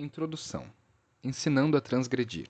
[0.00, 0.64] Introdução
[1.24, 2.48] Ensinando a Transgredir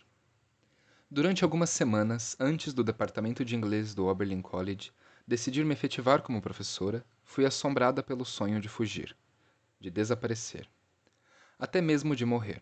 [1.11, 4.93] Durante algumas semanas antes do departamento de inglês do Oberlin College
[5.27, 9.17] decidir me efetivar como professora, fui assombrada pelo sonho de fugir,
[9.81, 10.69] de desaparecer,
[11.59, 12.61] até mesmo de morrer.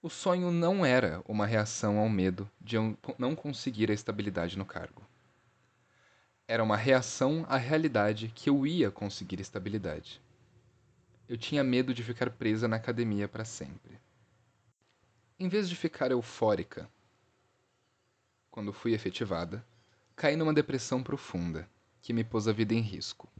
[0.00, 4.64] O sonho não era uma reação ao medo de eu não conseguir a estabilidade no
[4.64, 5.06] cargo.
[6.46, 10.18] Era uma reação à realidade que eu ia conseguir estabilidade.
[11.28, 14.00] Eu tinha medo de ficar presa na academia para sempre.
[15.38, 16.90] Em vez de ficar eufórica,
[18.50, 19.62] quando fui efetivada,
[20.16, 21.68] caí numa depressão profunda,
[22.00, 23.30] que me pôs a vida em risco.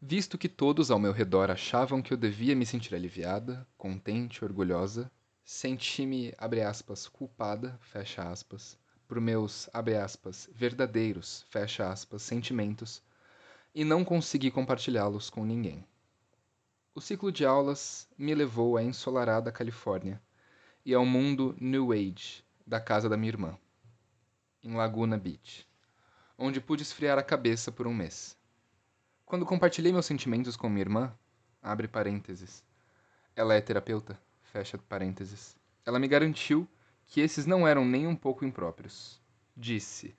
[0.00, 5.10] Visto que todos ao meu redor achavam que eu devia me sentir aliviada, contente, orgulhosa,
[5.44, 13.02] senti-me, abre aspas, culpada, fecha aspas, por meus, abre aspas, verdadeiros, fecha aspas, sentimentos,
[13.74, 15.84] e não consegui compartilhá-los com ninguém.
[16.96, 20.22] O ciclo de aulas me levou à ensolarada Califórnia
[20.86, 23.58] e ao mundo New Age da casa da minha irmã,
[24.62, 25.68] em Laguna Beach,
[26.38, 28.38] onde pude esfriar a cabeça por um mês.
[29.26, 31.12] Quando compartilhei meus sentimentos com minha irmã,
[31.60, 32.64] abre parênteses,
[33.34, 36.68] ela é terapeuta, fecha parênteses, ela me garantiu
[37.08, 39.20] que esses não eram nem um pouco impróprios.
[39.56, 40.14] Disse,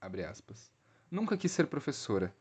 [0.00, 0.68] abre aspas,
[1.08, 2.34] nunca quis ser professora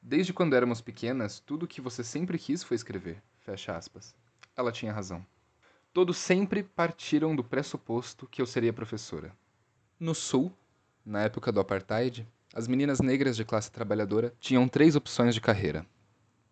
[0.00, 3.22] Desde quando éramos pequenas, tudo o que você sempre quis foi escrever.
[3.40, 4.14] Fecha aspas.
[4.56, 5.24] Ela tinha razão.
[5.92, 9.34] Todos sempre partiram do pressuposto que eu seria professora.
[9.98, 10.52] No Sul,
[11.04, 15.84] na época do apartheid, as meninas negras de classe trabalhadora tinham três opções de carreira.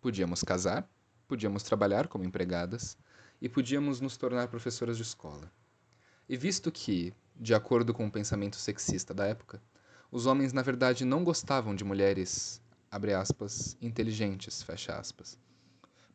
[0.01, 0.87] Podíamos casar,
[1.27, 2.97] podíamos trabalhar como empregadas
[3.41, 5.51] e podíamos nos tornar professoras de escola.
[6.27, 9.61] E visto que, de acordo com o pensamento sexista da época,
[10.11, 15.37] os homens na verdade não gostavam de mulheres abre aspas, inteligentes, fecha aspas.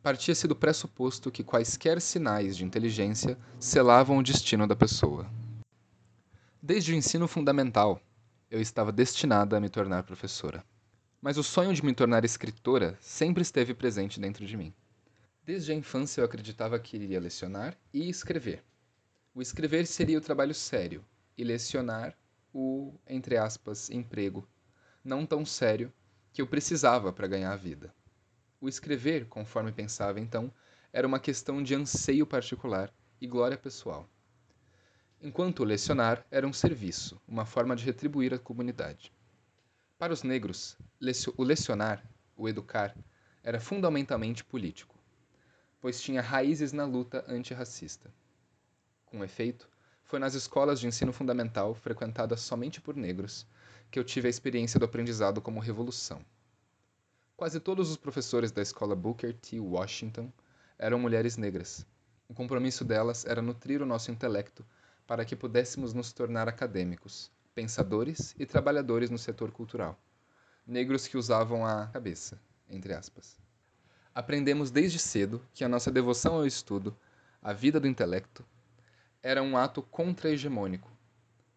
[0.03, 5.31] Partia-se do pressuposto que quaisquer sinais de inteligência selavam o destino da pessoa.
[6.61, 8.01] Desde o ensino fundamental,
[8.51, 10.65] eu estava destinada a me tornar professora.
[11.21, 14.75] Mas o sonho de me tornar escritora sempre esteve presente dentro de mim.
[15.45, 18.65] Desde a infância eu acreditava que iria lecionar e escrever.
[19.35, 21.05] O escrever seria o trabalho sério
[21.39, 22.17] e lecionar
[22.53, 24.47] o, entre aspas, emprego,
[25.05, 25.93] não tão sério,
[26.33, 27.95] que eu precisava para ganhar a vida.
[28.61, 30.53] O escrever, conforme pensava então,
[30.93, 34.09] era uma questão de anseio particular e glória pessoal.
[35.21, 39.13] Enquanto o lecionar era um serviço, uma forma de retribuir a comunidade.
[39.99, 40.77] Para os negros,
[41.37, 42.03] o lecionar,
[42.37, 42.97] o educar,
[43.43, 44.99] era fundamentalmente político,
[45.81, 48.13] pois tinha raízes na luta antirracista.
[49.07, 49.69] Com efeito,
[50.03, 53.47] foi nas escolas de ensino fundamental, frequentadas somente por negros,
[53.93, 56.25] que eu tive a experiência do aprendizado como revolução.
[57.37, 59.61] Quase todos os professores da escola Booker T.
[59.61, 60.33] Washington
[60.79, 61.85] eram mulheres negras.
[62.27, 64.65] O compromisso delas era nutrir o nosso intelecto
[65.07, 70.01] para que pudéssemos nos tornar acadêmicos, pensadores e trabalhadores no setor cultural.
[70.67, 73.39] Negros que usavam a cabeça, entre aspas.
[74.15, 76.97] Aprendemos desde cedo que a nossa devoção ao estudo,
[77.43, 78.43] a vida do intelecto,
[79.23, 80.92] era um ato contra-hegemônico,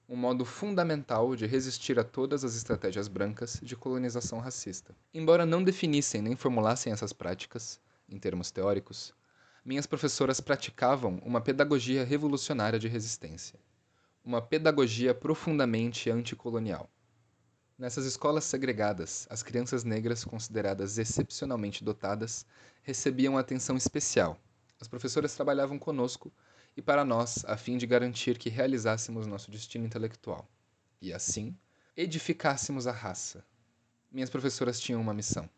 [0.07, 4.95] um modo fundamental de resistir a todas as estratégias brancas de colonização racista.
[5.13, 9.13] Embora não definissem nem formulassem essas práticas, em termos teóricos,
[9.63, 13.59] minhas professoras praticavam uma pedagogia revolucionária de resistência,
[14.23, 16.87] uma pedagogia profundamente anticolonial.
[17.77, 22.45] Nessas escolas segregadas, as crianças negras consideradas excepcionalmente dotadas
[22.83, 24.39] recebiam atenção especial.
[24.79, 26.31] As professoras trabalhavam conosco
[26.77, 30.47] e para nós, a fim de garantir que realizássemos nosso destino intelectual
[31.01, 31.55] e, assim,
[31.95, 33.45] edificássemos a raça.
[34.11, 35.49] Minhas professoras tinham uma missão.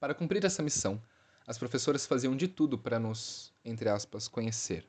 [0.00, 1.00] Para cumprir essa missão,
[1.46, 4.84] as professoras faziam de tudo para nos, entre aspas, conhecer.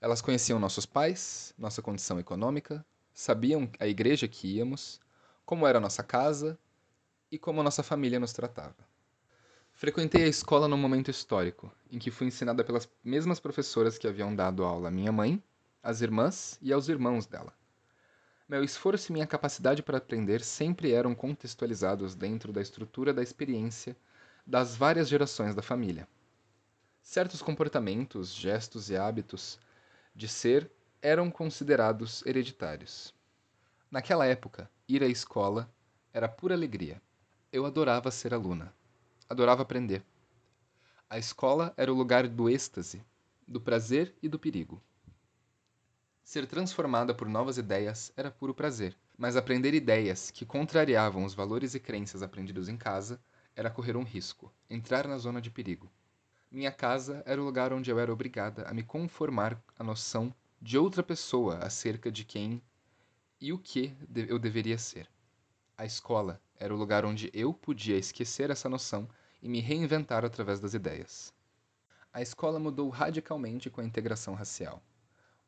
[0.00, 2.84] Elas conheciam nossos pais, nossa condição econômica,
[3.14, 5.00] sabiam a igreja que íamos,
[5.44, 6.58] como era a nossa casa
[7.30, 8.91] e como a nossa família nos tratava.
[9.82, 14.32] Frequentei a escola num momento histórico, em que fui ensinada pelas mesmas professoras que haviam
[14.32, 15.42] dado aula à minha mãe,
[15.82, 17.52] às irmãs e aos irmãos dela.
[18.48, 23.96] Meu esforço e minha capacidade para aprender sempre eram contextualizados dentro da estrutura da experiência
[24.46, 26.06] das várias gerações da família.
[27.02, 29.58] Certos comportamentos, gestos e hábitos
[30.14, 30.70] de ser
[31.02, 33.12] eram considerados hereditários.
[33.90, 35.68] Naquela época, ir à escola
[36.12, 37.02] era pura alegria.
[37.52, 38.72] Eu adorava ser aluna
[39.32, 40.04] adorava aprender.
[41.08, 43.02] A escola era o lugar do êxtase,
[43.48, 44.82] do prazer e do perigo.
[46.22, 51.74] Ser transformada por novas ideias era puro prazer, mas aprender ideias que contrariavam os valores
[51.74, 53.18] e crenças aprendidos em casa
[53.56, 55.90] era correr um risco, entrar na zona de perigo.
[56.50, 60.76] Minha casa era o lugar onde eu era obrigada a me conformar à noção de
[60.76, 62.62] outra pessoa acerca de quem
[63.40, 65.08] e o que eu deveria ser.
[65.76, 69.08] A escola era o lugar onde eu podia esquecer essa noção
[69.42, 71.34] e me reinventar através das ideias.
[72.12, 74.82] A escola mudou radicalmente com a integração racial.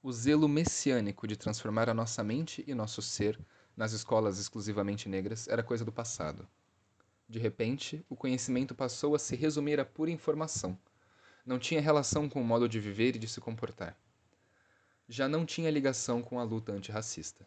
[0.02, 3.38] O zelo messiânico de transformar a nossa mente e nosso ser
[3.76, 6.48] nas escolas exclusivamente negras era coisa do passado.
[7.28, 10.78] De repente, o conhecimento passou a se resumir a pura informação
[11.46, 13.94] não tinha relação com o modo de viver e de se comportar.
[15.06, 17.46] Já não tinha ligação com a luta antirracista.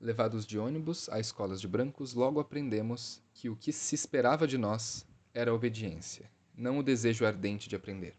[0.00, 4.56] Levados de ônibus a escolas de brancos, logo aprendemos que o que se esperava de
[4.56, 8.14] nós era a obediência, não o desejo ardente de aprender.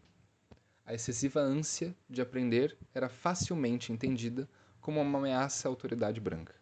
[0.84, 4.48] A excessiva ânsia de aprender era facilmente entendida
[4.80, 6.54] como uma ameaça à autoridade branca.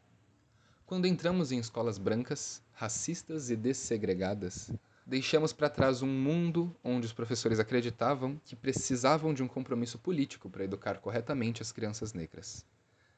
[0.85, 4.71] Quando entramos em escolas brancas, racistas e dessegregadas,
[5.07, 10.51] deixamos para trás um mundo onde os professores acreditavam que precisavam de um compromisso político
[10.51, 12.65] para educar corretamente as crianças negras.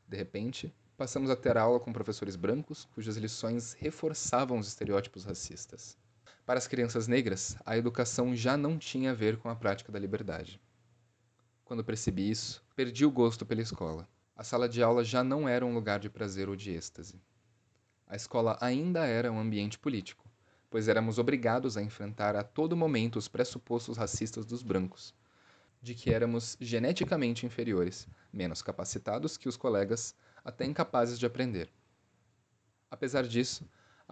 [0.09, 5.99] De repente, passamos a ter aula com professores brancos cujas lições reforçavam os estereótipos racistas.
[6.45, 9.99] Para as crianças negras, a educação já não tinha a ver com a prática da
[9.99, 10.61] liberdade.
[11.65, 14.09] Quando percebi isso, perdi o gosto pela escola.
[14.37, 17.21] A sala de aula já não era um lugar de prazer ou de êxtase.
[18.07, 20.25] A escola ainda era um ambiente político
[20.75, 25.15] pois éramos obrigados a enfrentar a todo momento os pressupostos racistas dos brancos,
[25.81, 31.71] de que éramos geneticamente inferiores, menos capacitados que os colegas, até incapazes de aprender.
[32.91, 33.65] Apesar disso,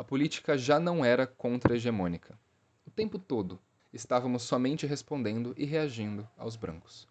[0.02, 2.36] a política já não era contra-hegemônica.
[2.84, 3.60] O tempo todo,
[3.92, 7.06] estávamos somente respondendo e reagindo aos brancos.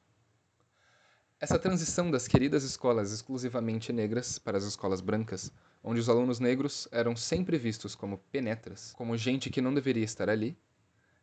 [1.39, 6.85] Essa transição das queridas escolas exclusivamente negras para as escolas brancas onde os alunos negros
[6.91, 10.57] eram sempre vistos como penetras, como gente que não deveria estar ali,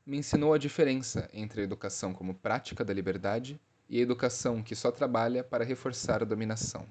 [0.06, 3.60] me ensinou a diferença entre a educação como prática da liberdade
[3.90, 6.90] e a educação que só trabalha para reforçar a dominação.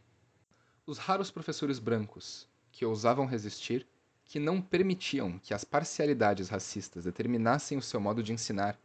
[0.85, 3.87] Os raros professores brancos que ousavam resistir,
[4.27, 8.77] que não permitiam que as parcialidades racistas determinassem o seu modo de ensinar,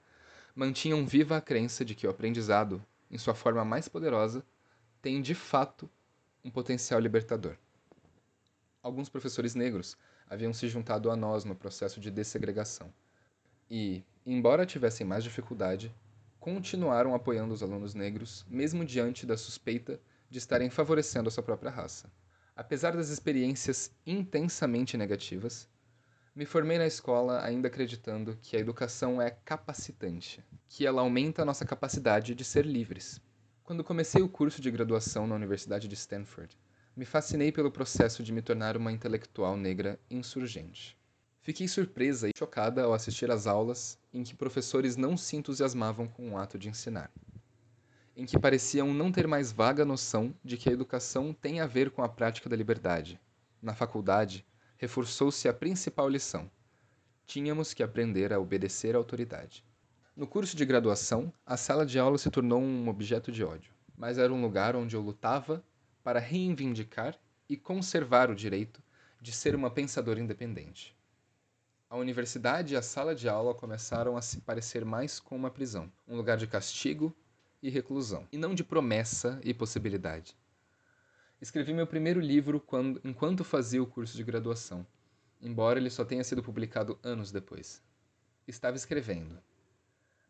[0.54, 4.44] mantinham viva a crença de que o aprendizado, em sua forma mais poderosa,
[5.00, 5.90] tem de fato
[6.44, 7.56] um potencial libertador
[8.82, 9.96] alguns professores negros
[10.28, 12.92] haviam se juntado a nós no processo de dessegregação.
[13.70, 15.94] E, embora tivessem mais dificuldade,
[16.40, 21.70] continuaram apoiando os alunos negros, mesmo diante da suspeita de estarem favorecendo a sua própria
[21.70, 22.10] raça.
[22.62, 25.68] Apesar das experiências intensamente negativas,
[26.32, 31.44] me formei na escola ainda acreditando que a educação é capacitante, que ela aumenta a
[31.44, 33.20] nossa capacidade de ser livres.
[33.64, 36.56] Quando comecei o curso de graduação na Universidade de Stanford,
[36.96, 40.96] me fascinei pelo processo de me tornar uma intelectual negra insurgente.
[41.40, 46.30] Fiquei surpresa e chocada ao assistir às aulas em que professores não se entusiasmavam com
[46.30, 47.10] o ato de ensinar,
[48.16, 51.90] em que pareciam não ter mais vaga noção de que a educação tem a ver
[51.90, 53.20] com a prática da liberdade.
[53.60, 54.44] Na faculdade,
[54.76, 56.50] reforçou-se a principal lição:
[57.26, 59.64] tínhamos que aprender a obedecer à autoridade.
[60.14, 64.18] No curso de graduação, a sala de aula se tornou um objeto de ódio, mas
[64.18, 65.64] era um lugar onde eu lutava
[66.04, 67.18] para reivindicar
[67.48, 68.82] e conservar o direito
[69.20, 70.94] de ser uma pensadora independente.
[71.88, 75.90] A universidade e a sala de aula começaram a se parecer mais com uma prisão,
[76.08, 77.14] um lugar de castigo
[77.62, 80.36] e reclusão, e não de promessa e possibilidade.
[81.40, 84.86] Escrevi meu primeiro livro quando, enquanto fazia o curso de graduação,
[85.40, 87.82] embora ele só tenha sido publicado anos depois.
[88.46, 89.38] Estava escrevendo,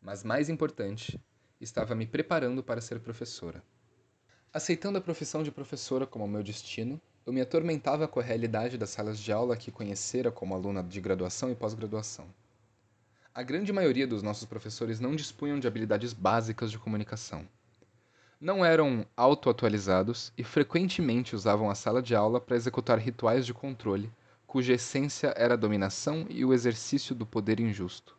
[0.01, 1.19] mas mais importante,
[1.59, 3.63] estava me preparando para ser professora.
[4.51, 8.89] Aceitando a profissão de professora como meu destino, eu me atormentava com a realidade das
[8.89, 12.27] salas de aula que conhecera como aluna de graduação e pós-graduação.
[13.35, 17.47] A grande maioria dos nossos professores não dispunham de habilidades básicas de comunicação.
[18.39, 24.11] Não eram auto-atualizados e frequentemente usavam a sala de aula para executar rituais de controle,
[24.45, 28.15] cuja essência era a dominação e o exercício do poder injusto.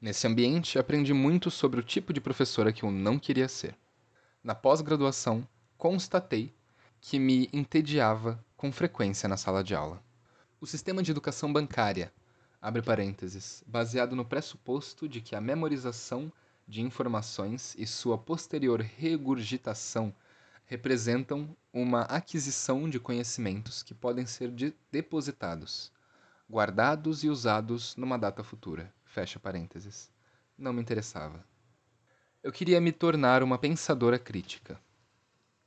[0.00, 3.74] Nesse ambiente, aprendi muito sobre o tipo de professora que eu não queria ser
[4.42, 6.50] na pós-graduação, constatei
[7.02, 10.02] que me entediava com frequência na sala de aula.
[10.58, 12.10] O sistema de educação bancária,
[12.60, 16.32] abre parênteses, baseado no pressuposto de que a memorização
[16.68, 20.14] de informações e sua posterior regurgitação
[20.66, 25.90] representam uma aquisição de conhecimentos que podem ser de depositados,
[26.48, 28.92] guardados e usados numa data futura.
[29.04, 30.10] Fecha parênteses.
[30.56, 31.44] Não me interessava.
[32.42, 34.80] Eu queria me tornar uma pensadora crítica.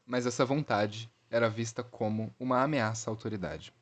[0.06, 3.74] Mas essa vontade era vista como uma ameaça à autoridade.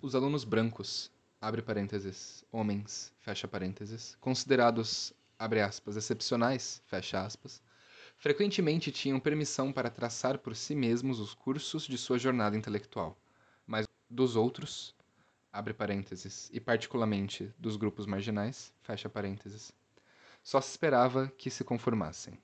[0.00, 7.62] Os alunos brancos, abre parênteses, homens, fecha parênteses, considerados abre aspas, excepcionais, fecha aspas,
[8.16, 13.16] frequentemente tinham permissão para traçar por si mesmos os cursos de sua jornada intelectual,
[13.64, 14.94] mas dos outros,
[15.52, 19.72] abre parênteses, e particularmente dos grupos marginais, fecha parênteses,
[20.42, 22.36] só se esperava que se conformassem.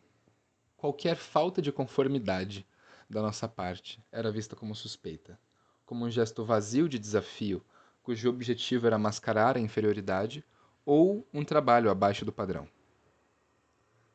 [0.76, 2.64] Qualquer falta de conformidade
[3.10, 5.38] da nossa parte era vista como suspeita,
[5.84, 7.64] como um gesto vazio de desafio,
[8.04, 10.44] cujo objetivo era mascarar a inferioridade
[10.84, 12.68] ou um trabalho abaixo do padrão.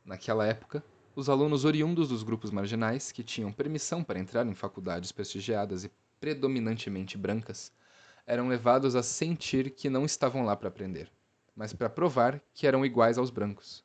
[0.05, 0.83] Naquela época,
[1.15, 5.91] os alunos oriundos dos grupos marginais, que tinham permissão para entrar em faculdades prestigiadas e
[6.19, 7.73] predominantemente brancas,
[8.27, 11.11] eram levados a sentir que não estavam lá para aprender,
[11.55, 13.83] mas para provar que eram iguais aos brancos.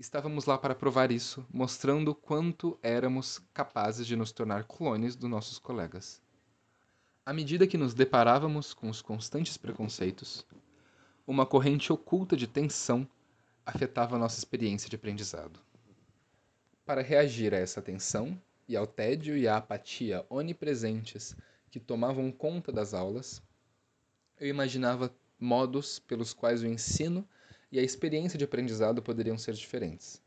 [0.00, 5.60] Estávamos lá para provar isso, mostrando quanto éramos capazes de nos tornar clones dos nossos
[5.60, 6.23] colegas.
[7.26, 10.44] À medida que nos deparávamos com os constantes preconceitos,
[11.26, 13.08] uma corrente oculta de tensão
[13.64, 15.58] afetava nossa experiência de aprendizado.
[16.84, 18.38] Para reagir a essa tensão
[18.68, 21.34] e ao tédio e à apatia onipresentes
[21.70, 23.42] que tomavam conta das aulas,
[24.38, 27.26] eu imaginava modos pelos quais o ensino
[27.72, 30.20] e a experiência de aprendizado poderiam ser diferentes.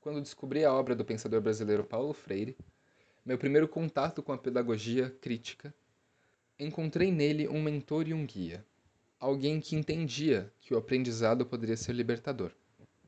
[0.00, 2.58] Quando descobri a obra do pensador brasileiro Paulo Freire,
[3.24, 5.72] meu primeiro contato com a pedagogia crítica,
[6.60, 8.64] encontrei nele um mentor e um guia,
[9.18, 12.52] alguém que entendia que o aprendizado poderia ser libertador.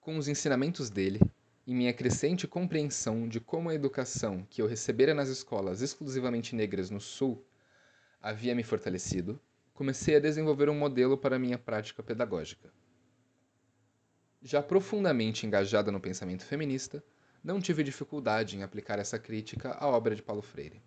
[0.01, 1.21] Com os ensinamentos dele,
[1.67, 6.91] e minha crescente compreensão de como a educação que eu recebera nas escolas exclusivamente negras
[6.91, 7.45] no Sul
[8.21, 9.39] havia me fortalecido,
[9.75, 12.73] comecei a desenvolver um modelo para minha prática pedagógica.
[14.41, 17.05] Já profundamente engajada no pensamento feminista,
[17.45, 20.83] não tive dificuldade em aplicar essa crítica à obra de Paulo Freire.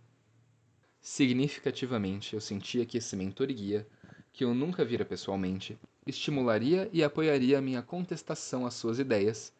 [1.08, 3.88] Significativamente, eu sentia que esse mentor e guia
[4.34, 9.54] que eu nunca vira pessoalmente, estimularia e apoiaria a minha contestação às suas ideias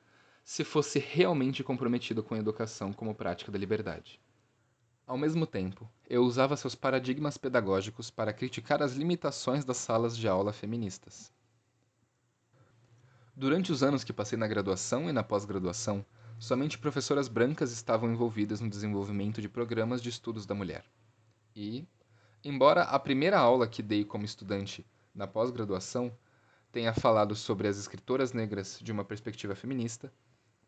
[0.44, 4.20] se fosse realmente comprometido com a educação como prática da liberdade.
[5.06, 10.28] Ao mesmo tempo, eu usava seus paradigmas pedagógicos para criticar as limitações das salas de
[10.28, 11.32] aula feministas.
[13.36, 16.04] Durante os anos que passei na graduação e na pós-graduação,
[16.40, 20.84] somente professoras brancas estavam envolvidas no desenvolvimento de programas de estudos da mulher.
[21.56, 21.88] E,
[22.48, 24.86] Embora a primeira aula que dei como estudante
[25.16, 26.16] na pós-graduação
[26.72, 30.14] tenha falado sobre as escritoras negras de uma perspectiva feminista,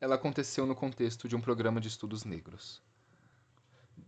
[0.02, 2.82] ela aconteceu no contexto de um programa de estudos negros.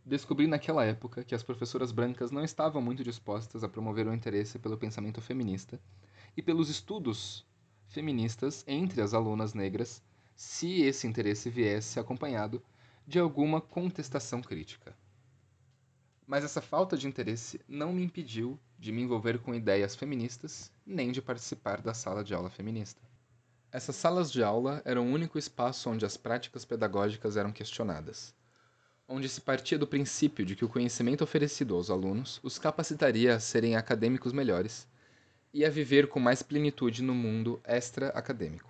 [0.04, 4.58] Descobri naquela época que as professoras brancas não estavam muito dispostas a promover o interesse
[4.58, 5.80] pelo pensamento feminista
[6.36, 7.46] e pelos estudos
[7.88, 10.02] feministas entre as alunas negras,
[10.36, 12.64] se esse interesse viesse acompanhado
[13.06, 14.98] de alguma contestação crítica.
[16.30, 21.12] Mas essa falta de interesse não me impediu de me envolver com ideias feministas, nem
[21.12, 23.02] de participar da sala de aula feminista.
[23.72, 28.36] Essas salas de aula eram o único espaço onde as práticas pedagógicas eram questionadas,
[29.08, 33.40] onde se partia do princípio de que o conhecimento oferecido aos alunos os capacitaria a
[33.40, 34.88] serem acadêmicos melhores
[35.52, 38.70] e a viver com mais plenitude no mundo extra-acadêmico.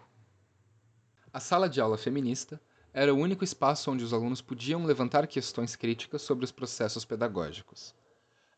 [1.33, 2.57] A sala de aula feminista
[3.01, 7.95] era o único espaço onde os alunos podiam levantar questões críticas sobre os processos pedagógicos.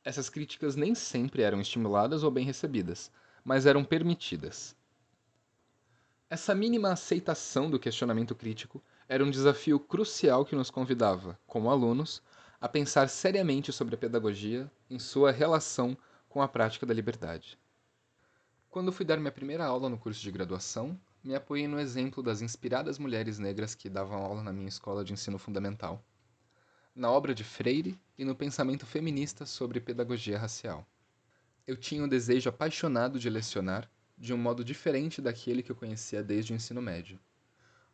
[0.03, 3.12] Essas críticas nem sempre eram estimuladas ou bem recebidas,
[3.45, 4.75] mas eram permitidas.
[6.27, 12.19] Essa mínima aceitação do questionamento crítico era um desafio crucial que nos convidava, como alunos,
[12.60, 15.95] a pensar seriamente sobre a pedagogia em sua relação
[16.27, 17.60] com a prática da liberdade.
[18.71, 22.42] Quando fui dar minha primeira aula no curso de graduação, me apoiei no exemplo das
[22.42, 26.04] inspiradas mulheres negras que davam aula na minha escola de ensino fundamental,
[26.96, 30.86] na obra de Freire e no pensamento feminista sobre pedagogia racial.
[31.68, 36.24] Eu tinha o desejo apaixonado de lecionar de um modo diferente daquele que eu conhecia
[36.24, 37.20] desde o ensino médio.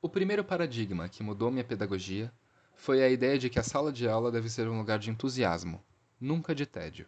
[0.01, 2.31] O primeiro paradigma que mudou minha pedagogia
[2.75, 5.83] foi a ideia de que a sala de aula deve ser um lugar de entusiasmo,
[6.19, 7.07] nunca de tédio.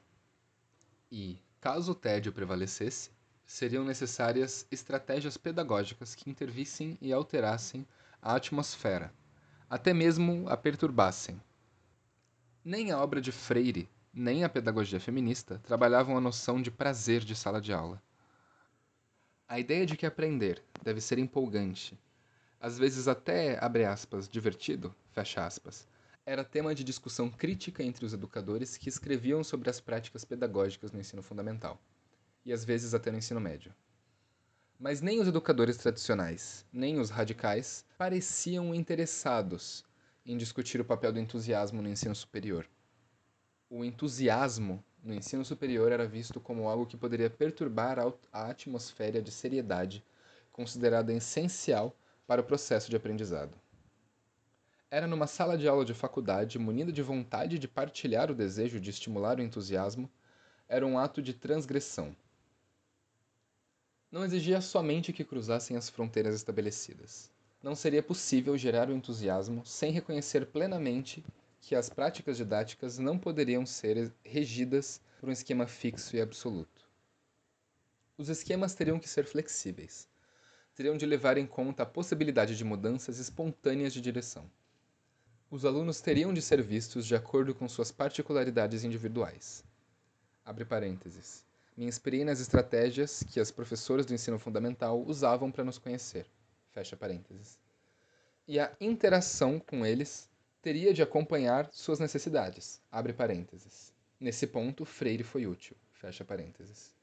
[1.12, 3.12] E, caso o tédio prevalecesse,
[3.50, 7.84] seriam necessárias estratégias pedagógicas que intervissem e alterassem
[8.22, 9.12] a atmosfera,
[9.68, 11.42] até mesmo a perturbassem.
[12.64, 17.36] Nem a obra de Freire, nem a pedagogia feminista trabalhavam a noção de prazer de
[17.36, 18.00] sala de aula.
[19.48, 22.00] A ideia de que aprender deve ser empolgante,
[22.62, 25.88] às vezes até, abre aspas, divertido, fecha aspas,
[26.24, 31.00] era tema de discussão crítica entre os educadores que escreviam sobre as práticas pedagógicas no
[31.00, 31.82] ensino fundamental
[32.50, 33.72] e às vezes até no ensino médio.
[34.80, 39.86] Mas nem os educadores tradicionais, nem os radicais pareciam interessados
[40.26, 42.68] em discutir o papel do entusiasmo no ensino superior.
[43.70, 47.98] O entusiasmo no ensino superior era visto como algo que poderia perturbar
[48.34, 50.04] a atmosfera de seriedade
[50.52, 53.56] considerada essencial para o processo de aprendizado.
[54.90, 58.90] Era numa sala de aula de faculdade, munida de vontade de partilhar o desejo de
[58.90, 60.10] estimular o entusiasmo,
[60.68, 62.16] era um ato de transgressão.
[64.12, 67.32] Não exigia somente que cruzassem as fronteiras estabelecidas.
[67.62, 71.24] Não seria possível gerar o entusiasmo sem reconhecer plenamente
[71.62, 76.90] que as práticas didáticas não poderiam ser regidas por um esquema fixo e absoluto.
[78.18, 80.10] Os esquemas teriam que ser flexíveis.
[80.74, 84.50] Teriam de levar em conta a possibilidade de mudanças espontâneas de direção.
[85.52, 89.64] Os alunos teriam de ser vistos de acordo com suas particularidades individuais.
[90.44, 91.49] Abre parênteses.
[91.80, 96.26] Me inspirei nas estratégias que as professoras do ensino fundamental usavam para nos conhecer.
[96.74, 97.58] Fecha parênteses.
[98.46, 100.30] E a interação com eles
[100.62, 102.82] teria de acompanhar suas necessidades.
[102.92, 103.94] Abre parênteses.
[104.20, 105.78] Nesse ponto, Freire foi útil.
[105.94, 106.94] Fecha parênteses.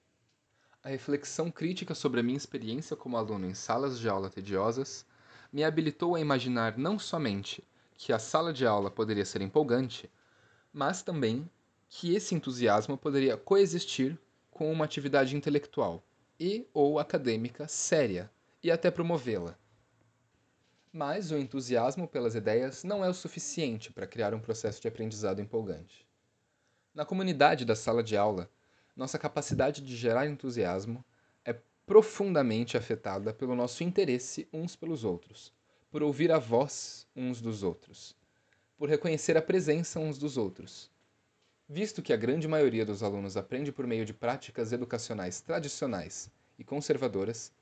[0.83, 5.06] A reflexão crítica sobre a minha experiência como aluno em salas de aula tediosas
[5.50, 7.64] me habilitou a imaginar não somente
[7.95, 10.11] que a sala de aula poderia ser empolgante,
[10.71, 11.50] mas também
[11.88, 14.21] que esse entusiasmo poderia coexistir
[14.57, 16.03] com uma atividade intelectual
[16.41, 18.31] e ou acadêmica séria
[18.63, 19.55] e até promovê-la.
[20.91, 25.43] Mas o entusiasmo pelas ideias não é o suficiente para criar um processo de aprendizado
[25.43, 26.09] empolgante.
[26.95, 28.51] Na comunidade da sala de aula,
[28.97, 31.05] nossa capacidade de gerar entusiasmo
[31.45, 35.53] é profundamente afetada pelo nosso interesse uns pelos outros,
[35.91, 38.17] por ouvir a voz uns dos outros,
[38.79, 40.91] por reconhecer a presença uns dos outros.
[41.69, 46.63] Visto que a grande maioria dos alunos aprende por meio de práticas educacionais tradicionais e
[46.63, 47.53] conservadoras,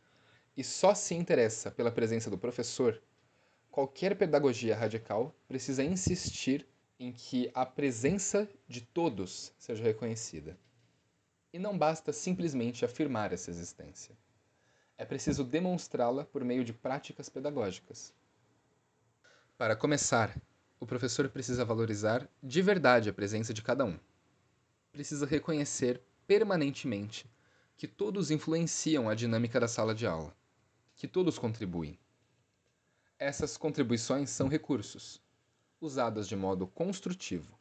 [0.55, 3.03] e só se interessa pela presença do professor,
[3.71, 6.67] qualquer pedagogia radical precisa insistir
[7.01, 10.57] em que a presença de todos seja reconhecida.
[11.51, 14.15] E não basta simplesmente afirmar essa existência.
[14.99, 18.13] É preciso demonstrá-la por meio de práticas pedagógicas.
[19.57, 20.37] Para começar,
[20.85, 23.99] o professor precisa valorizar de verdade a presença de cada um.
[24.93, 27.27] Precisa reconhecer permanentemente
[27.75, 30.37] que todos influenciam a dinâmica da sala de aula,
[30.95, 31.99] que todos contribuem.
[33.19, 35.23] Essas contribuições são recursos,
[35.81, 37.59] usadas de modo construtivo.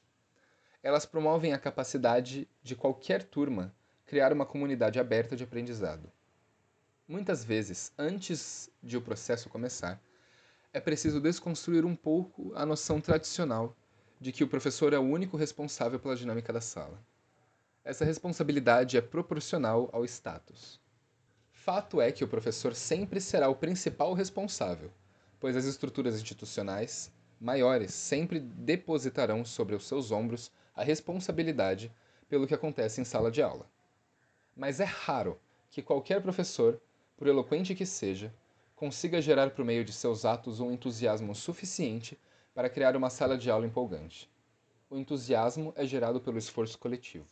[0.83, 3.73] Elas promovem a capacidade de qualquer turma
[4.05, 6.11] criar uma comunidade aberta de aprendizado.
[7.07, 10.03] Muitas vezes, antes de o processo começar,
[10.73, 13.75] é preciso desconstruir um pouco a noção tradicional
[14.19, 16.99] de que o professor é o único responsável pela dinâmica da sala.
[17.85, 20.81] Essa responsabilidade é proporcional ao status.
[21.51, 24.91] Fato é que o professor sempre será o principal responsável,
[25.39, 31.91] pois as estruturas institucionais maiores sempre depositarão sobre os seus ombros a responsabilidade
[32.27, 33.69] pelo que acontece em sala de aula.
[34.55, 36.81] Mas é raro que qualquer professor,
[37.15, 38.33] por eloquente que seja,
[38.75, 42.19] consiga gerar por meio de seus atos um entusiasmo suficiente
[42.53, 44.29] para criar uma sala de aula empolgante.
[44.89, 47.27] O entusiasmo é gerado pelo esforço coletivo.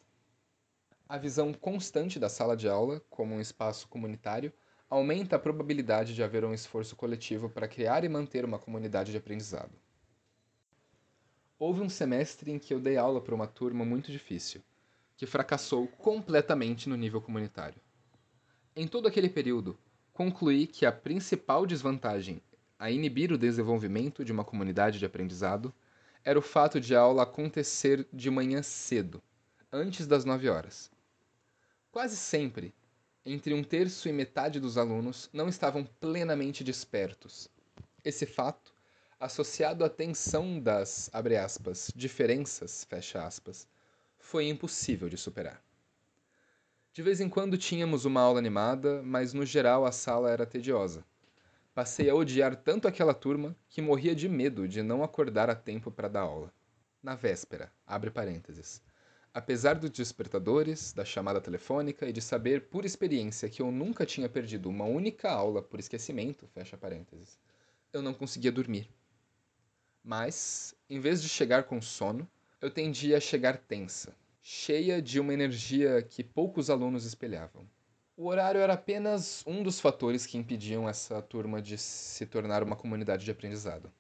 [1.08, 4.51] A visão constante da sala de aula como um espaço comunitário
[4.89, 9.17] aumenta a probabilidade de haver um esforço coletivo para criar e manter uma comunidade de
[9.17, 9.71] aprendizado.
[11.58, 14.62] Houve um semestre em que eu dei aula para uma turma muito difícil,
[15.15, 17.80] que fracassou completamente no nível comunitário.
[18.75, 19.77] Em todo aquele período,
[20.13, 22.41] concluí que a principal desvantagem
[22.78, 25.74] a inibir o desenvolvimento de uma comunidade de aprendizado
[26.24, 29.21] era o fato de a aula acontecer de manhã cedo,
[29.71, 30.91] antes das nove horas.
[31.91, 32.74] Quase sempre,
[33.26, 37.47] entre um terço e metade dos alunos não estavam plenamente despertos.
[38.04, 38.74] Esse fato,
[39.19, 43.67] associado à tensão das, aspas, diferenças, aspas,
[44.17, 45.62] foi impossível de superar.
[46.93, 51.06] De vez em quando tínhamos uma aula animada, mas no geral a sala era tediosa.
[51.73, 55.89] Passei a odiar tanto aquela turma que morria de medo de não acordar a tempo
[55.89, 56.54] para dar aula.
[57.01, 58.84] Na véspera, abre parênteses.
[59.34, 64.27] Apesar dos despertadores, da chamada telefônica e de saber por experiência que eu nunca tinha
[64.27, 67.39] perdido uma única aula por esquecimento, fecha parênteses,
[67.93, 68.89] eu não conseguia dormir.
[70.04, 75.34] Mas, em vez de chegar com sono, eu tendia a chegar tensa, cheia de uma
[75.34, 77.69] energia que poucos alunos espelhavam.
[78.17, 82.75] O horário era apenas um dos fatores que impediam essa turma de se tornar uma
[82.75, 83.91] comunidade de aprendizado.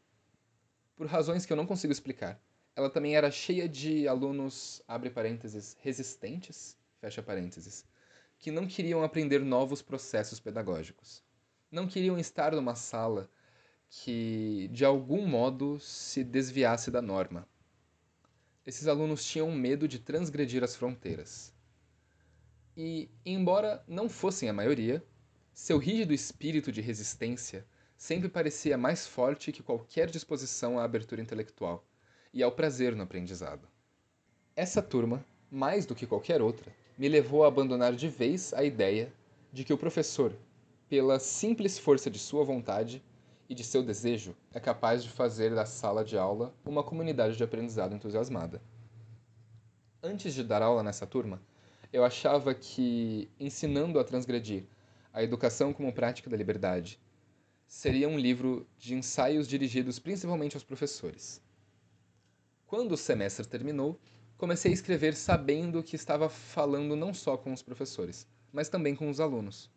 [0.95, 2.41] Por razões que eu não consigo explicar,
[2.75, 7.85] ela também era cheia de alunos, abre parênteses, resistentes, fecha parênteses,
[8.39, 11.23] que não queriam aprender novos processos pedagógicos.
[11.71, 13.29] Não queriam estar numa sala
[13.89, 17.47] que, de algum modo, se desviasse da norma,
[18.65, 21.53] esses alunos tinham medo de transgredir as fronteiras.
[22.75, 25.03] E, embora não fossem a maioria,
[25.53, 27.65] Seu rígido espírito de resistência
[27.97, 31.85] sempre parecia mais forte que qualquer disposição à abertura intelectual
[32.33, 33.67] e ao prazer no aprendizado.
[34.55, 39.13] Essa turma, mais do que qualquer outra, me levou a abandonar de vez a ideia
[39.51, 40.33] de que o professor,
[40.89, 43.03] pela simples força de sua vontade
[43.51, 47.43] e de seu desejo, é capaz de fazer da sala de aula uma comunidade de
[47.43, 48.61] aprendizado entusiasmada.
[50.01, 51.41] Antes de dar aula nessa turma,
[51.91, 54.63] eu achava que, ensinando a transgredir
[55.11, 56.97] a educação como prática da liberdade,
[57.67, 61.41] seria um livro de ensaios dirigidos principalmente aos professores.
[62.65, 63.99] Quando o semestre terminou,
[64.37, 69.09] comecei a escrever sabendo que estava falando não só com os professores, mas também com
[69.09, 69.69] os alunos.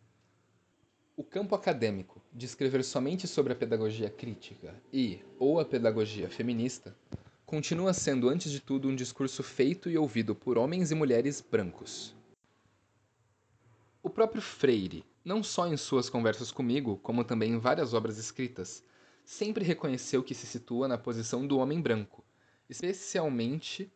[1.17, 6.93] O campo acadêmico de escrever somente sobre a pedagogia crítica e ou a pedagogia feminista
[7.45, 12.13] continua sendo antes de tudo um discurso feito e ouvido por homens e mulheres brancos.
[14.03, 18.83] O próprio Freire, não só em suas conversas comigo, como também em várias obras escritas,
[19.23, 22.25] sempre reconheceu que se situa na posição do homem branco,
[22.69, 23.89] especialmente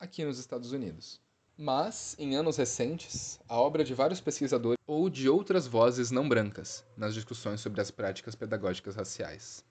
[0.00, 1.24] aqui nos Estados Unidos.
[1.58, 6.84] Mas, em anos recentes, a obra de vários pesquisadores ou de outras vozes não brancas
[6.94, 9.64] nas discussões sobre as práticas pedagógicas raciais.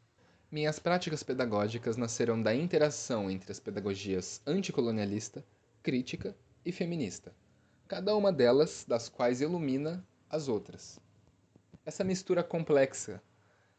[0.52, 5.46] Minhas práticas pedagógicas nasceram da interação entre as pedagogias anticolonialista,
[5.84, 7.32] crítica e feminista,
[7.88, 11.00] cada uma delas das quais ilumina as outras.
[11.86, 13.22] Essa mistura complexa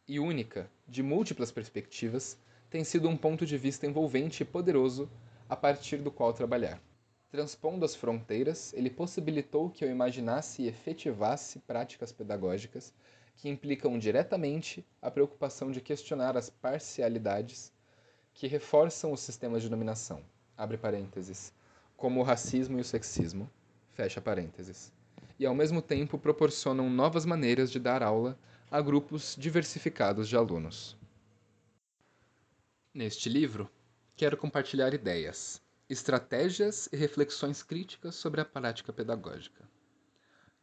[0.07, 2.39] e única de múltiplas perspectivas
[2.71, 5.11] tem sido um ponto de vista envolvente e poderoso
[5.49, 6.81] a partir do qual trabalhar.
[7.31, 12.93] Transpondo as fronteiras, ele possibilitou que eu imaginasse e efetivasse práticas pedagógicas
[13.37, 17.73] que implicam diretamente a preocupação de questionar as parcialidades
[18.33, 20.23] que reforçam os sistemas de dominação,
[20.57, 21.53] abre parênteses,
[21.97, 23.51] como o racismo e o sexismo,
[23.93, 24.93] fecha parênteses,
[25.39, 28.39] e ao mesmo tempo proporcionam novas maneiras de dar aula
[28.71, 30.97] a grupos diversificados de alunos.
[32.93, 33.71] Neste livro,
[34.17, 39.69] quero compartilhar ideias, estratégias e reflexões críticas sobre a prática pedagógica.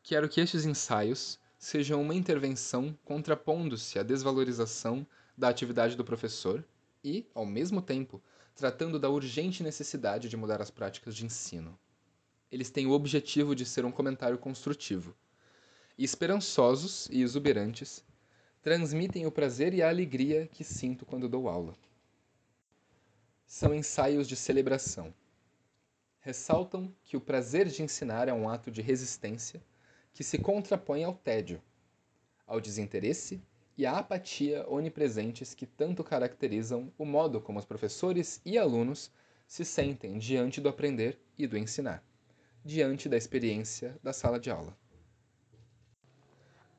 [0.02, 5.08] Quero que estes ensaios sejam uma intervenção contrapondo-se à desvalorização
[5.38, 6.62] da atividade do professor
[7.02, 8.22] e, ao mesmo tempo,
[8.54, 11.80] tratando da urgente necessidade de mudar as práticas de ensino.
[12.52, 15.16] Eles têm o objetivo de ser um comentário construtivo.
[15.98, 18.04] E esperançosos e exuberantes,
[18.62, 21.74] transmitem o prazer e a alegria que sinto quando dou aula
[23.46, 25.14] são ensaios de celebração.
[26.20, 29.62] Ressaltam que o prazer de ensinar é um ato de resistência
[30.14, 31.62] que se contrapõe ao tédio,
[32.48, 33.42] ao desinteresse
[33.78, 39.12] e à apatia onipresentes que tanto caracterizam o modo como os professores e alunos
[39.48, 42.04] se sentem diante do aprender e do ensinar,
[42.64, 44.78] diante da experiência da sala de aula.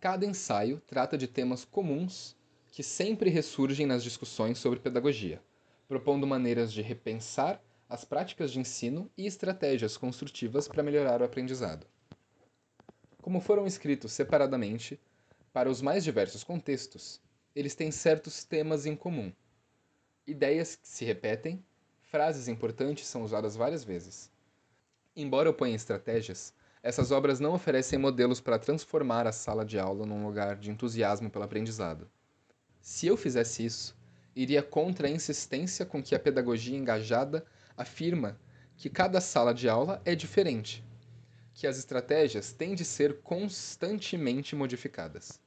[0.01, 2.37] Cada ensaio trata de temas comuns
[2.71, 5.43] que sempre ressurgem nas discussões sobre pedagogia
[5.89, 11.87] propondo maneiras de repensar as práticas de ensino e estratégias construtivas para melhorar o aprendizado.
[13.21, 15.01] Como foram escritos separadamente,
[15.53, 17.21] para os mais diversos contextos,
[17.55, 19.33] eles têm certos temas em comum.
[20.27, 21.65] Ideias que se repetem,
[22.03, 24.31] frases importantes são usadas várias vezes.
[25.15, 30.05] Embora eu ponha estratégias, essas obras não oferecem modelos para transformar a sala de aula
[30.05, 32.11] num lugar de entusiasmo pelo aprendizado.
[32.81, 33.97] Se eu fizesse isso,
[34.35, 37.45] iria contra a insistência com que a pedagogia engajada
[37.77, 38.39] afirma
[38.77, 40.85] que cada sala de aula é diferente,
[41.53, 45.41] que as estratégias têm de ser constantemente modificadas,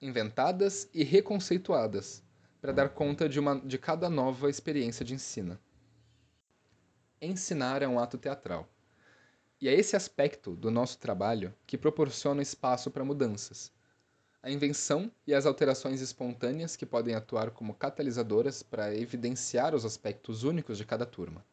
[0.00, 2.22] inventadas e reconceituadas
[2.60, 5.58] para dar conta de, uma, de cada nova experiência de ensino.
[7.20, 8.68] Ensinar é um ato teatral.
[9.60, 13.72] E é esse aspecto do nosso trabalho que proporciona espaço para mudanças,
[14.42, 20.44] a invenção e as alterações espontâneas que podem atuar como catalisadoras para evidenciar os aspectos
[20.44, 21.44] únicos de cada turma.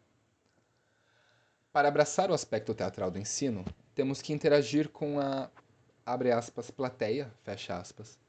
[1.72, 3.65] Para abraçar o aspecto teatral do ensino,
[3.96, 5.50] temos que interagir com a
[6.06, 8.19] abre aspas plateia, fecha aspas,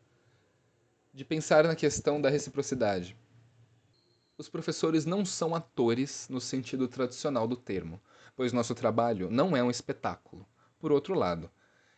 [1.12, 3.16] de pensar na questão da reciprocidade.
[4.36, 8.00] Os professores não são atores no sentido tradicional do termo,
[8.34, 10.46] pois nosso trabalho não é um espetáculo.
[10.78, 11.50] Por outro lado,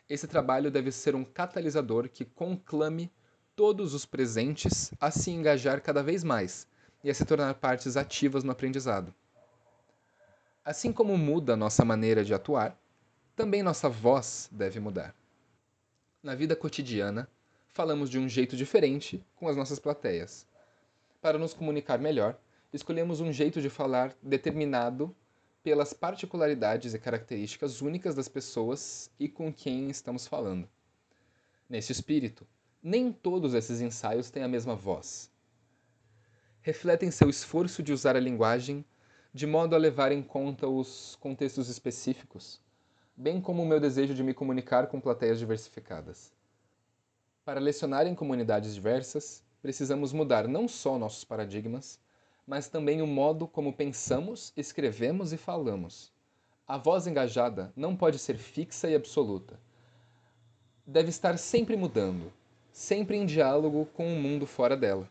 [0.09, 3.13] esse trabalho deve ser um catalisador que conclame
[3.55, 6.69] todos os presentes a se engajar cada vez mais
[7.03, 9.15] e a se tornar partes ativas no aprendizado.
[10.65, 12.79] Assim como muda nossa maneira de atuar,
[13.35, 15.15] também nossa voz deve mudar.
[16.23, 17.29] Na vida cotidiana,
[17.69, 20.47] falamos de um jeito diferente com as nossas plateias.
[21.21, 22.39] Para nos comunicar melhor,
[22.73, 25.15] escolhemos um jeito de falar determinado
[25.67, 30.69] pelas particularidades e características únicas das pessoas e com quem estamos falando.
[31.69, 32.47] Nesse espírito,
[32.81, 35.29] nem todos esses ensaios têm a mesma voz.
[36.63, 38.85] Refletem seu esforço de usar a linguagem
[39.35, 42.61] de modo a levar em conta os contextos específicos,
[43.17, 46.33] bem como o meu desejo de me comunicar com plateias diversificadas.
[47.45, 51.99] Para lecionar em comunidades diversas, precisamos mudar não só nossos paradigmas,
[52.47, 56.13] mas também o modo como pensamos, escrevemos e falamos.
[56.67, 59.59] A voz engajada não pode ser fixa e absoluta.
[60.87, 62.33] Deve estar sempre mudando,
[62.71, 65.11] sempre em diálogo com o mundo fora dela.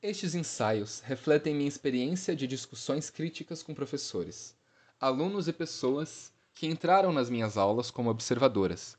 [0.00, 4.56] Estes ensaios refletem minha experiência de discussões críticas com professores,
[5.00, 8.96] alunos e pessoas que entraram nas minhas aulas como observadoras,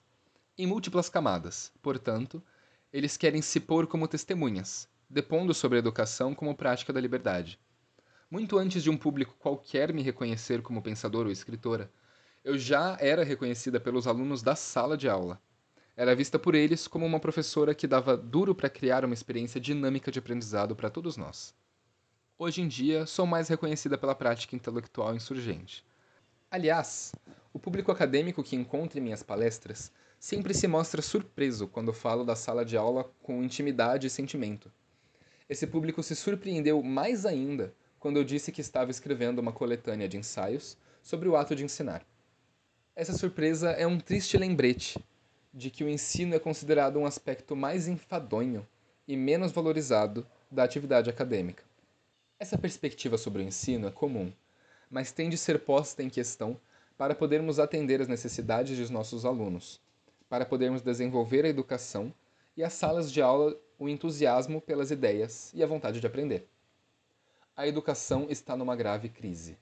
[0.57, 2.43] em múltiplas camadas, portanto,
[2.91, 7.59] eles querem se pôr como testemunhas, depondo sobre a educação como prática da liberdade.
[8.29, 11.91] Muito antes de um público qualquer me reconhecer como pensador ou escritora,
[12.43, 15.41] eu já era reconhecida pelos alunos da sala de aula.
[15.97, 20.11] Era vista por eles como uma professora que dava duro para criar uma experiência dinâmica
[20.11, 21.55] de aprendizado para todos nós.
[22.37, 25.83] Hoje em dia, sou mais reconhecida pela prática intelectual insurgente.
[26.49, 27.13] Aliás,
[27.51, 32.35] o público acadêmico que encontra em minhas palestras sempre se mostra surpreso quando falo da
[32.35, 34.71] sala de aula com intimidade e sentimento.
[35.49, 40.15] Esse público se surpreendeu mais ainda quando eu disse que estava escrevendo uma coletânea de
[40.15, 42.05] ensaios sobre o ato de ensinar.
[42.95, 45.03] Essa surpresa é um triste lembrete
[45.51, 48.67] de que o ensino é considerado um aspecto mais enfadonho
[49.07, 51.63] e menos valorizado da atividade acadêmica.
[52.37, 54.31] Essa perspectiva sobre o ensino é comum,
[54.87, 56.59] mas tem de ser posta em questão
[56.95, 59.81] para podermos atender às necessidades de nossos alunos,
[60.29, 62.13] para podermos desenvolver a educação
[62.59, 66.45] e as salas de aula o entusiasmo pelas ideias e a vontade de aprender.
[67.55, 69.57] A educação está numa grave crise.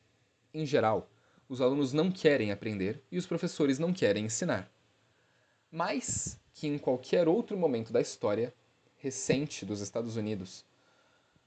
[0.52, 1.08] Em geral,
[1.48, 4.68] os alunos não querem aprender e os professores não querem ensinar.
[5.72, 8.52] Mais que em qualquer outro momento da história
[8.96, 10.66] recente dos Estados Unidos,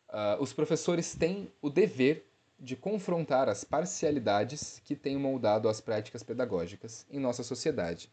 [0.08, 6.22] uh, os professores têm o dever de confrontar as parcialidades que têm moldado as práticas
[6.22, 8.08] pedagógicas em nossa sociedade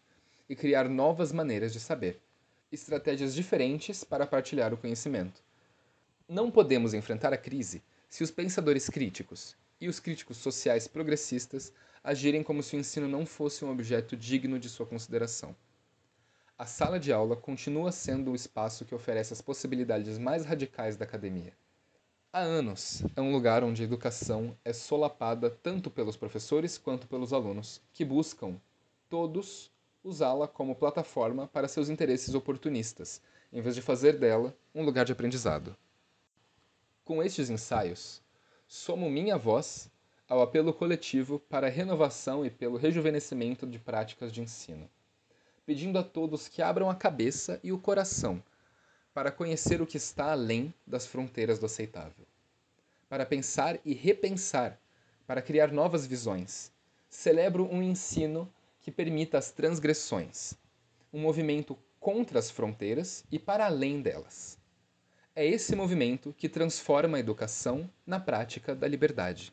[0.50, 2.20] e criar novas maneiras de saber,
[2.72, 5.42] estratégias diferentes para partilhar o conhecimento.
[6.28, 11.72] Não podemos enfrentar a crise se os pensadores críticos e os críticos sociais progressistas
[12.04, 15.56] agirem como se o ensino não fosse um objeto digno de sua consideração.
[16.58, 21.06] A sala de aula continua sendo o espaço que oferece as possibilidades mais radicais da
[21.06, 21.54] academia.
[22.34, 27.32] Há anos, é um lugar onde a educação é solapada tanto pelos professores quanto pelos
[27.32, 28.60] alunos, que buscam,
[29.08, 29.72] todos,
[30.08, 35.12] usá-la como plataforma para seus interesses oportunistas, em vez de fazer dela um lugar de
[35.12, 35.76] aprendizado.
[37.04, 38.22] Com estes ensaios,
[38.68, 39.90] somo minha voz
[40.28, 44.90] ao apelo coletivo para a renovação e pelo rejuvenescimento de práticas de ensino,
[45.66, 48.42] pedindo a todos que abram a cabeça e o coração
[49.14, 52.26] para conhecer o que está além das fronteiras do aceitável,
[53.10, 54.80] para pensar e repensar,
[55.26, 56.72] para criar novas visões.
[57.10, 58.52] Celebro um ensino
[58.88, 60.54] que permita as transgressões,
[61.12, 64.58] um movimento contra as fronteiras e para além delas.
[65.36, 69.52] É esse movimento que transforma a educação na prática da liberdade.